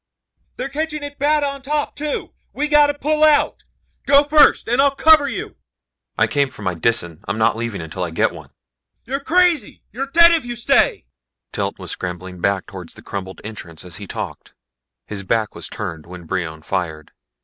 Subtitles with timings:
[0.57, 2.33] "They're catching it bad on top, too!
[2.53, 3.65] We gotta pull out.
[4.07, 5.57] Go first and I'll cover you."
[6.17, 8.49] "I came for my Disan I'm not leaving until I get one."
[9.05, 9.83] "You're crazy!
[9.91, 11.05] You're dead if you stay!"
[11.53, 14.55] Telt was scrambling back towards the crumbled entrance as he talked.
[15.05, 17.11] His back was turned when Brion fired.